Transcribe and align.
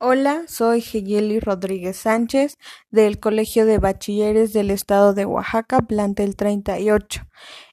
Hola, 0.00 0.44
soy 0.46 0.80
Geyeli 0.80 1.40
Rodríguez 1.40 1.96
Sánchez 1.96 2.56
del 2.88 3.18
Colegio 3.18 3.66
de 3.66 3.78
Bachilleres 3.78 4.52
del 4.52 4.70
Estado 4.70 5.12
de 5.12 5.24
Oaxaca, 5.24 5.80
plantel 5.80 6.36
38, 6.36 7.22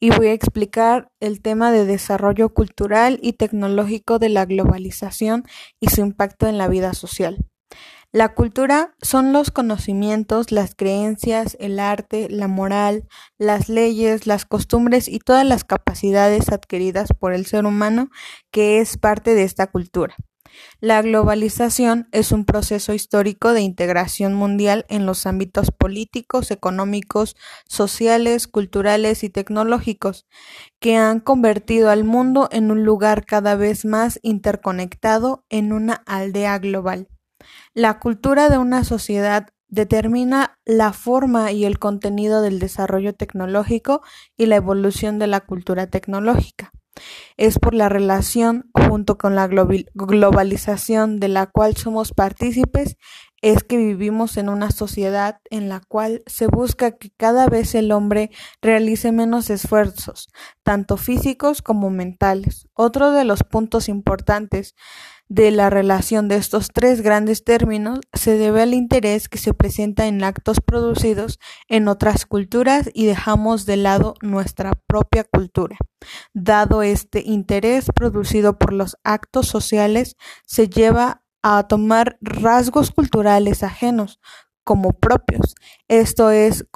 y 0.00 0.10
voy 0.10 0.26
a 0.26 0.34
explicar 0.34 1.10
el 1.20 1.40
tema 1.40 1.72
de 1.72 1.86
desarrollo 1.86 2.52
cultural 2.52 3.18
y 3.22 3.32
tecnológico 3.32 4.18
de 4.18 4.28
la 4.28 4.44
globalización 4.44 5.44
y 5.80 5.88
su 5.88 6.02
impacto 6.02 6.46
en 6.46 6.58
la 6.58 6.68
vida 6.68 6.92
social. 6.92 7.38
La 8.12 8.34
cultura 8.34 8.94
son 9.00 9.32
los 9.32 9.50
conocimientos, 9.50 10.52
las 10.52 10.74
creencias, 10.74 11.56
el 11.58 11.80
arte, 11.80 12.28
la 12.28 12.48
moral, 12.48 13.08
las 13.38 13.70
leyes, 13.70 14.26
las 14.26 14.44
costumbres 14.44 15.08
y 15.08 15.20
todas 15.20 15.46
las 15.46 15.64
capacidades 15.64 16.50
adquiridas 16.50 17.14
por 17.18 17.32
el 17.32 17.46
ser 17.46 17.64
humano 17.64 18.10
que 18.50 18.80
es 18.80 18.98
parte 18.98 19.34
de 19.34 19.44
esta 19.44 19.68
cultura. 19.68 20.16
La 20.80 21.02
globalización 21.02 22.08
es 22.12 22.32
un 22.32 22.44
proceso 22.44 22.94
histórico 22.94 23.52
de 23.52 23.60
integración 23.60 24.34
mundial 24.34 24.86
en 24.88 25.06
los 25.06 25.26
ámbitos 25.26 25.70
políticos, 25.70 26.50
económicos, 26.50 27.36
sociales, 27.66 28.48
culturales 28.48 29.22
y 29.24 29.30
tecnológicos, 29.30 30.26
que 30.80 30.96
han 30.96 31.20
convertido 31.20 31.90
al 31.90 32.04
mundo 32.04 32.48
en 32.50 32.70
un 32.70 32.84
lugar 32.84 33.26
cada 33.26 33.56
vez 33.56 33.84
más 33.84 34.18
interconectado 34.22 35.44
en 35.50 35.72
una 35.72 36.02
aldea 36.06 36.58
global. 36.58 37.08
La 37.74 37.98
cultura 37.98 38.48
de 38.48 38.58
una 38.58 38.84
sociedad 38.84 39.48
determina 39.68 40.58
la 40.64 40.92
forma 40.92 41.52
y 41.52 41.64
el 41.64 41.78
contenido 41.78 42.42
del 42.42 42.58
desarrollo 42.58 43.14
tecnológico 43.14 44.02
y 44.36 44.46
la 44.46 44.56
evolución 44.56 45.18
de 45.18 45.28
la 45.28 45.40
cultura 45.40 45.86
tecnológica. 45.86 46.72
Es 47.36 47.58
por 47.58 47.74
la 47.74 47.88
relación 47.88 48.70
junto 48.74 49.18
con 49.18 49.34
la 49.34 49.48
globalización 49.48 51.20
de 51.20 51.28
la 51.28 51.46
cual 51.46 51.76
somos 51.76 52.12
partícipes 52.12 52.96
es 53.42 53.64
que 53.64 53.76
vivimos 53.76 54.36
en 54.36 54.48
una 54.48 54.70
sociedad 54.70 55.40
en 55.50 55.68
la 55.68 55.80
cual 55.80 56.22
se 56.26 56.46
busca 56.46 56.92
que 56.92 57.10
cada 57.16 57.46
vez 57.46 57.74
el 57.74 57.92
hombre 57.92 58.30
realice 58.60 59.12
menos 59.12 59.50
esfuerzos, 59.50 60.28
tanto 60.62 60.96
físicos 60.96 61.62
como 61.62 61.90
mentales. 61.90 62.68
Otro 62.74 63.12
de 63.12 63.24
los 63.24 63.42
puntos 63.42 63.88
importantes 63.88 64.74
de 65.30 65.52
la 65.52 65.70
relación 65.70 66.26
de 66.26 66.34
estos 66.34 66.70
tres 66.74 67.02
grandes 67.02 67.44
términos 67.44 68.00
se 68.12 68.36
debe 68.36 68.62
al 68.62 68.74
interés 68.74 69.28
que 69.28 69.38
se 69.38 69.54
presenta 69.54 70.06
en 70.06 70.24
actos 70.24 70.60
producidos 70.60 71.38
en 71.68 71.86
otras 71.86 72.26
culturas 72.26 72.90
y 72.92 73.06
dejamos 73.06 73.64
de 73.64 73.76
lado 73.76 74.14
nuestra 74.22 74.72
propia 74.88 75.22
cultura. 75.22 75.76
Dado 76.34 76.82
este 76.82 77.22
interés 77.24 77.86
producido 77.94 78.58
por 78.58 78.72
los 78.72 78.96
actos 79.04 79.46
sociales, 79.46 80.16
se 80.46 80.68
lleva 80.68 81.22
a 81.42 81.66
tomar 81.68 82.18
rasgos 82.20 82.90
culturales 82.90 83.62
ajenos 83.62 84.20
como 84.64 84.92
propios. 84.92 85.54
Esto 85.88 86.30
es, 86.30 86.66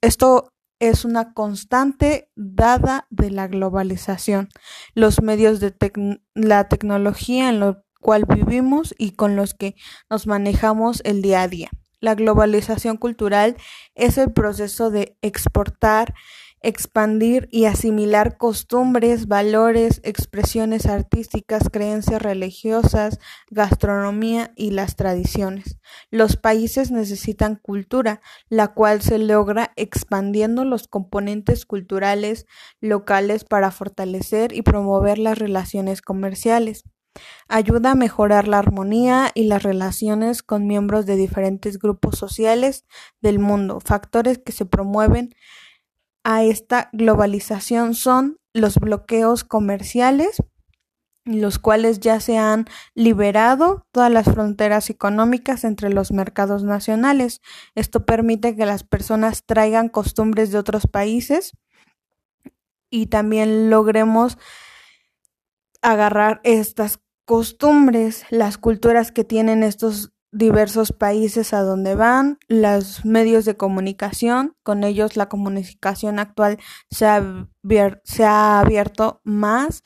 esto 0.00 0.52
es 0.78 1.04
una 1.04 1.32
constante 1.32 2.30
dada 2.36 3.06
de 3.10 3.30
la 3.30 3.48
globalización. 3.48 4.48
Los 4.94 5.22
medios 5.22 5.60
de 5.60 5.74
la 6.34 6.68
tecnología 6.68 7.48
en 7.50 7.60
lo 7.60 7.84
cual 8.00 8.24
vivimos 8.24 8.94
y 8.98 9.12
con 9.12 9.36
los 9.36 9.54
que 9.54 9.76
nos 10.08 10.26
manejamos 10.26 11.02
el 11.04 11.22
día 11.22 11.42
a 11.42 11.48
día. 11.48 11.70
La 12.00 12.14
globalización 12.14 12.96
cultural 12.96 13.56
es 13.94 14.16
el 14.16 14.32
proceso 14.32 14.90
de 14.90 15.18
exportar, 15.20 16.14
expandir 16.62 17.48
y 17.50 17.64
asimilar 17.64 18.36
costumbres, 18.36 19.28
valores, 19.28 20.00
expresiones 20.04 20.86
artísticas, 20.86 21.68
creencias 21.70 22.20
religiosas, 22.20 23.18
gastronomía 23.50 24.52
y 24.56 24.70
las 24.70 24.96
tradiciones. 24.96 25.78
Los 26.10 26.36
países 26.36 26.90
necesitan 26.90 27.56
cultura, 27.56 28.20
la 28.48 28.68
cual 28.68 29.00
se 29.00 29.18
logra 29.18 29.72
expandiendo 29.76 30.64
los 30.64 30.86
componentes 30.86 31.64
culturales 31.64 32.46
locales 32.80 33.44
para 33.44 33.70
fortalecer 33.70 34.52
y 34.52 34.62
promover 34.62 35.18
las 35.18 35.38
relaciones 35.38 36.02
comerciales. 36.02 36.84
Ayuda 37.48 37.92
a 37.92 37.96
mejorar 37.96 38.46
la 38.46 38.58
armonía 38.58 39.30
y 39.34 39.44
las 39.44 39.62
relaciones 39.62 40.42
con 40.42 40.66
miembros 40.66 41.06
de 41.06 41.16
diferentes 41.16 41.78
grupos 41.78 42.16
sociales 42.16 42.84
del 43.20 43.38
mundo. 43.40 43.80
Factores 43.80 44.38
que 44.38 44.52
se 44.52 44.64
promueven 44.64 45.34
a 46.24 46.42
esta 46.42 46.88
globalización 46.92 47.94
son 47.94 48.38
los 48.52 48.76
bloqueos 48.76 49.44
comerciales, 49.44 50.42
los 51.24 51.58
cuales 51.58 52.00
ya 52.00 52.18
se 52.20 52.38
han 52.38 52.66
liberado 52.94 53.86
todas 53.92 54.10
las 54.10 54.26
fronteras 54.26 54.90
económicas 54.90 55.64
entre 55.64 55.90
los 55.90 56.12
mercados 56.12 56.64
nacionales. 56.64 57.40
Esto 57.74 58.04
permite 58.04 58.56
que 58.56 58.66
las 58.66 58.84
personas 58.84 59.44
traigan 59.44 59.88
costumbres 59.88 60.50
de 60.50 60.58
otros 60.58 60.86
países 60.86 61.52
y 62.90 63.06
también 63.06 63.70
logremos 63.70 64.38
agarrar 65.82 66.40
estas 66.44 67.00
costumbres, 67.24 68.24
las 68.30 68.58
culturas 68.58 69.12
que 69.12 69.24
tienen 69.24 69.62
estos 69.62 70.12
diversos 70.32 70.92
países 70.92 71.52
a 71.52 71.62
donde 71.62 71.94
van, 71.94 72.38
los 72.48 73.04
medios 73.04 73.44
de 73.44 73.56
comunicación, 73.56 74.54
con 74.62 74.84
ellos 74.84 75.16
la 75.16 75.28
comunicación 75.28 76.18
actual 76.18 76.58
se 76.90 77.06
ha, 77.06 78.60
abierto 78.60 79.20
más 79.24 79.82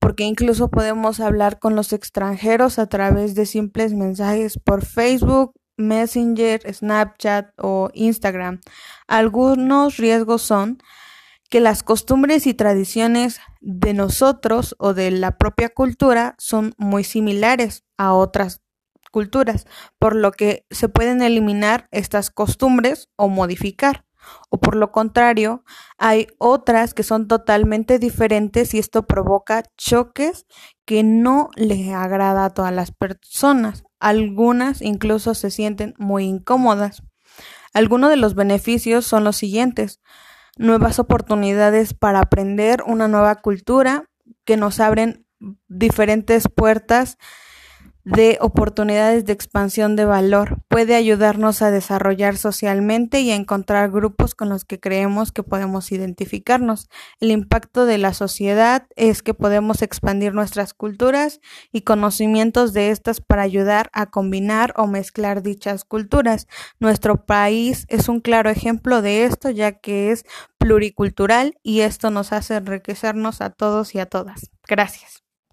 porque 0.00 0.24
incluso 0.24 0.70
podemos 0.70 1.18
hablar 1.18 1.58
con 1.58 1.74
los 1.74 1.92
extranjeros 1.92 2.78
a 2.78 2.86
través 2.86 3.34
de 3.34 3.46
simples 3.46 3.94
mensajes 3.94 4.58
por 4.58 4.84
Facebook, 4.84 5.54
Messenger, 5.76 6.60
Snapchat 6.72 7.50
o 7.56 7.90
Instagram. 7.94 8.60
Algunos 9.08 9.96
riesgos 9.96 10.42
son 10.42 10.78
que 11.50 11.60
las 11.60 11.82
costumbres 11.82 12.46
y 12.46 12.54
tradiciones 12.54 13.40
de 13.60 13.92
nosotros 13.92 14.76
o 14.78 14.94
de 14.94 15.10
la 15.10 15.36
propia 15.36 15.70
cultura 15.70 16.36
son 16.38 16.74
muy 16.78 17.02
similares 17.02 17.84
a 17.96 18.12
otras 18.12 18.62
culturas, 19.10 19.66
por 19.98 20.14
lo 20.14 20.32
que 20.32 20.66
se 20.70 20.88
pueden 20.88 21.22
eliminar 21.22 21.88
estas 21.90 22.30
costumbres 22.30 23.08
o 23.16 23.28
modificar. 23.28 24.04
O 24.50 24.58
por 24.58 24.76
lo 24.76 24.92
contrario, 24.92 25.64
hay 25.96 26.26
otras 26.38 26.94
que 26.94 27.02
son 27.02 27.28
totalmente 27.28 27.98
diferentes 27.98 28.74
y 28.74 28.78
esto 28.78 29.06
provoca 29.06 29.62
choques 29.76 30.46
que 30.84 31.02
no 31.02 31.50
les 31.54 31.92
agrada 31.92 32.44
a 32.44 32.50
todas 32.50 32.72
las 32.72 32.92
personas. 32.92 33.84
Algunas 34.00 34.82
incluso 34.82 35.34
se 35.34 35.50
sienten 35.50 35.94
muy 35.98 36.24
incómodas. 36.24 37.02
Algunos 37.72 38.10
de 38.10 38.16
los 38.16 38.34
beneficios 38.34 39.06
son 39.06 39.24
los 39.24 39.36
siguientes 39.36 40.00
nuevas 40.56 40.98
oportunidades 40.98 41.94
para 41.94 42.20
aprender 42.20 42.82
una 42.84 43.08
nueva 43.08 43.36
cultura 43.36 44.10
que 44.44 44.56
nos 44.56 44.80
abren 44.80 45.26
diferentes 45.68 46.48
puertas 46.48 47.16
de 48.08 48.38
oportunidades 48.40 49.24
de 49.24 49.32
expansión 49.32 49.96
de 49.96 50.04
valor. 50.04 50.62
Puede 50.68 50.94
ayudarnos 50.94 51.62
a 51.62 51.70
desarrollar 51.70 52.36
socialmente 52.36 53.20
y 53.20 53.30
a 53.30 53.34
encontrar 53.34 53.90
grupos 53.90 54.34
con 54.34 54.48
los 54.48 54.64
que 54.64 54.80
creemos 54.80 55.30
que 55.30 55.42
podemos 55.42 55.92
identificarnos. 55.92 56.88
El 57.20 57.30
impacto 57.30 57.84
de 57.84 57.98
la 57.98 58.14
sociedad 58.14 58.86
es 58.96 59.22
que 59.22 59.34
podemos 59.34 59.82
expandir 59.82 60.32
nuestras 60.32 60.72
culturas 60.74 61.40
y 61.72 61.82
conocimientos 61.82 62.72
de 62.72 62.90
estas 62.90 63.20
para 63.20 63.42
ayudar 63.42 63.90
a 63.92 64.06
combinar 64.06 64.72
o 64.76 64.86
mezclar 64.86 65.42
dichas 65.42 65.84
culturas. 65.84 66.46
Nuestro 66.80 67.26
país 67.26 67.84
es 67.88 68.08
un 68.08 68.20
claro 68.20 68.48
ejemplo 68.48 69.02
de 69.02 69.24
esto 69.24 69.50
ya 69.50 69.72
que 69.72 70.10
es 70.12 70.24
pluricultural 70.58 71.58
y 71.62 71.80
esto 71.80 72.10
nos 72.10 72.32
hace 72.32 72.56
enriquecernos 72.56 73.40
a 73.40 73.50
todos 73.50 73.94
y 73.94 74.00
a 74.00 74.06
todas. 74.06 74.50
Gracias. 74.66 75.27